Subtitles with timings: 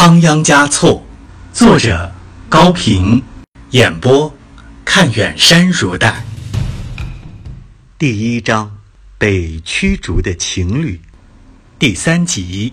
[0.00, 1.02] 仓央嘉措，
[1.52, 2.12] 作者
[2.48, 3.20] 高平，
[3.70, 4.32] 演播
[4.84, 6.22] 看远山如黛。
[7.98, 8.78] 第一章：
[9.18, 11.00] 被驱逐的情侣，
[11.80, 12.72] 第三集。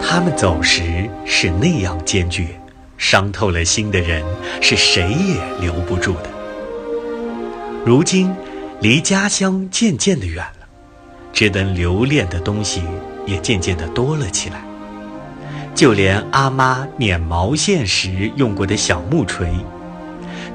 [0.00, 2.58] 他们走时是那样坚决，
[2.96, 4.24] 伤透了心的人
[4.62, 6.30] 是谁也留不住的。
[7.84, 8.34] 如今。
[8.80, 10.66] 离家乡渐渐的远了，
[11.34, 12.82] 值得留恋的东西
[13.26, 14.64] 也渐渐的多了起来。
[15.74, 19.52] 就连阿妈捻毛线时用过的小木锤，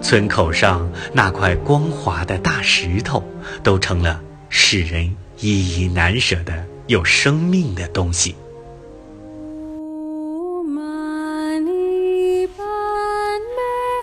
[0.01, 3.23] 村口上那块光滑的大石头，
[3.61, 4.19] 都成了
[4.49, 8.35] 使人依依难舍的有生命的东西。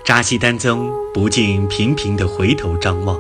[0.05, 3.19] 扎西丹增不禁频频的回头张望。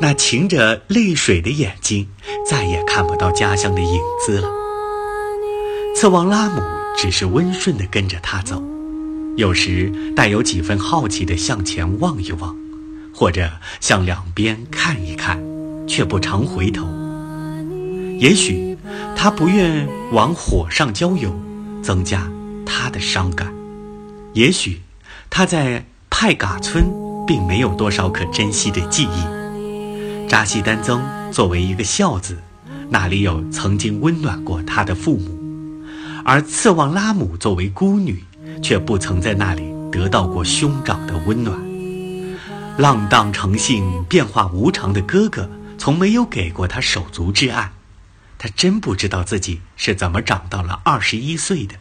[0.00, 2.08] 那噙着泪水的眼睛，
[2.48, 4.48] 再也看不到家乡的影子了。
[5.96, 6.60] 策旺拉姆
[6.96, 8.62] 只是温顺地跟着他走，
[9.36, 12.56] 有时带有几分好奇地向前望一望，
[13.14, 15.40] 或者向两边看一看，
[15.86, 16.86] 却不常回头。
[18.18, 18.76] 也许
[19.16, 21.32] 他不愿往火上浇油，
[21.82, 22.28] 增加
[22.66, 23.48] 他的伤感；
[24.32, 24.80] 也许
[25.30, 26.84] 他在派嘎村
[27.26, 29.43] 并没有多少可珍惜的记忆。
[30.34, 32.36] 扎西丹增作为一个孝子，
[32.90, 35.84] 那里有曾经温暖过他的父母？
[36.24, 38.24] 而次旺拉姆作为孤女，
[38.60, 41.56] 却不曾在那里得到过兄长的温暖。
[42.78, 47.70] 浪荡成性、变化无常的哥哥，从没有给过他手足之爱。
[48.36, 51.76] 他真不知道自己是怎么长到了二十一岁的。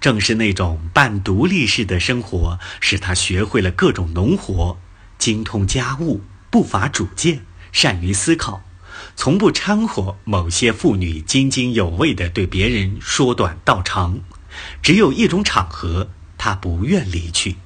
[0.00, 4.78] 正是那种半独立式的生活，使他学会了各种农活，
[5.18, 6.20] 精通家务。
[6.52, 8.62] 不乏主见，善于思考，
[9.16, 14.20] 从不掺和某些妇女津津有味地对别人说短道长。
[14.82, 17.56] 只有一种场合，他不愿离去，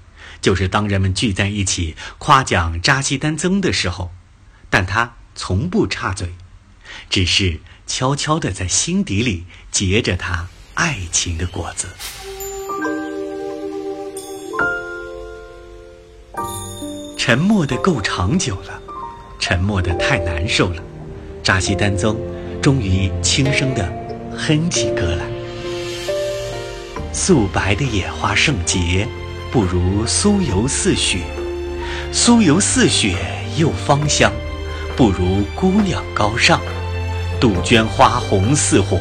[0.41, 4.12] 就是当人们聚在一起夸奖扎西丹增的时候。
[4.71, 6.34] 但他从不插嘴，
[7.10, 7.59] 只是
[7.89, 11.89] 悄悄地在心底里结着他爱情的果子。
[17.19, 18.81] 沉默的够长久了，
[19.49, 20.83] 沉默的太难受了。
[21.41, 22.17] 扎西丹增
[22.61, 23.89] 终于轻声的
[24.37, 25.25] 哼起歌来
[27.15, 29.07] ：“素白的野花圣洁，
[29.53, 31.19] 不如酥油似雪；
[32.12, 33.15] 酥油似雪
[33.57, 34.33] 又芳香，
[34.97, 36.59] 不如姑娘高尚；
[37.39, 38.99] 杜鹃花红似火，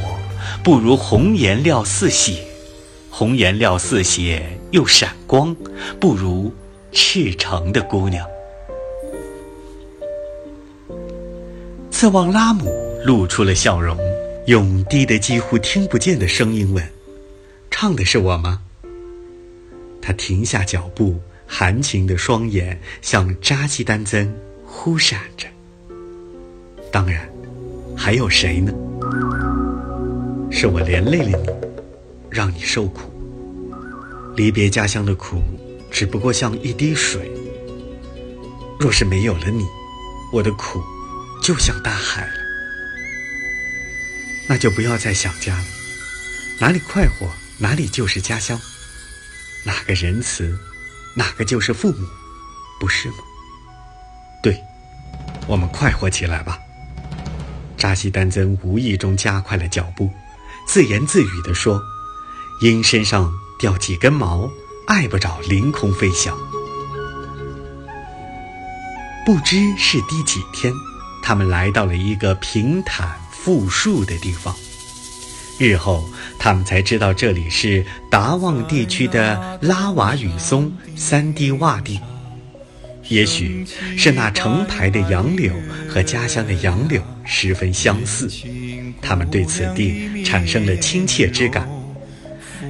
[0.64, 2.34] 不如红颜料似血；
[3.10, 5.56] 红颜料似血又闪光，
[6.00, 6.54] 不如。”
[6.98, 8.26] 赤诚的姑娘，
[11.98, 12.70] 次旺拉姆
[13.06, 13.98] 露出了笑容，
[14.48, 16.86] 用低得几乎听不见的声音问
[17.72, 18.62] ：“唱的是我吗？”
[20.04, 21.18] 他停下脚步，
[21.48, 24.30] 含情的双眼向扎西丹增
[24.66, 25.48] 忽闪着。
[26.92, 27.30] 当然，
[27.96, 28.74] 还有谁呢？
[30.52, 31.48] 是我连累了你，
[32.30, 33.10] 让你受苦，
[34.36, 35.38] 离别家乡的苦。
[35.90, 37.32] 只不过像一滴水。
[38.78, 39.66] 若是没有了你，
[40.34, 40.82] 我的苦
[41.46, 42.34] 就像大海了。
[44.50, 45.66] 那就不要再想家了，
[46.60, 48.60] 哪里快活，哪里就是家乡。
[49.64, 50.58] 哪个仁慈，
[51.14, 52.08] 哪个就是父母，
[52.80, 53.18] 不是吗？
[54.42, 54.60] 对，
[55.46, 56.60] 我们快活起来吧。
[57.78, 60.12] 扎西丹增无意中加快了脚步，
[60.68, 61.80] 自言自语地说
[62.62, 64.50] ：“因身上掉几根毛。”
[64.88, 66.36] 碍不着凌空飞翔。
[69.26, 70.72] 不知是第几天，
[71.28, 74.56] 他们来到了一个平坦富庶的地方。
[75.58, 82.00] 日后，他们才知道这里是达旺地区的拉瓦雨松三地洼地。
[83.08, 83.66] 也许
[83.98, 85.52] 是那成排的杨柳
[85.90, 88.30] 和家乡的杨柳十分相似，
[89.02, 91.68] 他们对此地产生了亲切之感。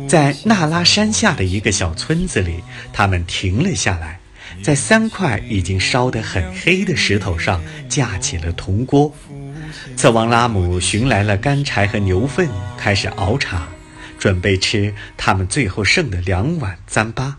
[0.08, 2.64] 在那拉山下的一个小村子里，
[2.94, 4.20] 他们停了下来，
[4.64, 9.16] 在三块已经烧得很黑的石头上架起了铜锅。
[9.96, 13.68] 策王拉姆寻来了干柴和牛粪，开始熬茶，
[14.18, 17.34] 准备吃他们最后剩的两碗糌粑。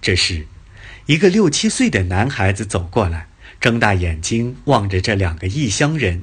[0.00, 0.46] 这时，
[1.06, 3.28] 一个六七岁的男孩子走过来，
[3.60, 6.22] 睁大眼睛望着这两个异乡人，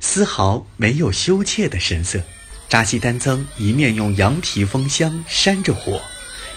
[0.00, 2.22] 丝毫没有羞怯的神色。
[2.68, 6.00] 扎西丹增一面用羊皮封箱扇着火，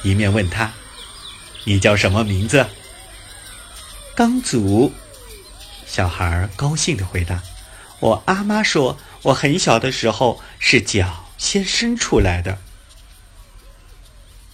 [0.03, 0.73] 一面问他
[1.69, 2.65] ：“你叫什么名字？”
[4.17, 4.91] 刚祖。
[5.85, 7.43] 小孩高兴地回答
[8.01, 12.57] ：“我阿妈说，我很小的时候是脚先伸出来的。”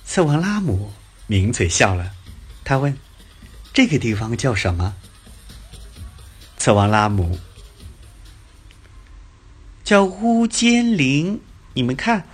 [0.03, 0.91] 次王拉姆
[1.27, 2.11] 抿嘴笑了，
[2.65, 2.97] 他问
[3.73, 4.93] ：“这个地方叫什么？”
[6.57, 7.39] 次王拉姆
[9.85, 11.41] 叫乌坚林。
[11.75, 12.27] 你们看，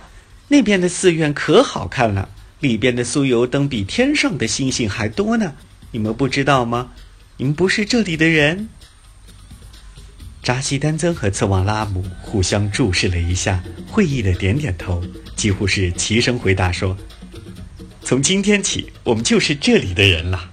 [0.48, 2.28] 那边的寺院可好看了，
[2.62, 5.52] 里边的酥油灯比天上的星星还多呢。
[5.90, 6.92] 你们不知道吗？
[7.36, 8.68] 你们不是这里的人。
[10.42, 15.02] 扎西丹增和次旺拉姆互相注视了一下，会意的点点头，
[15.34, 16.96] 几乎是齐声回答说
[18.02, 20.50] ：“从今天起，我们就是这里的人了。”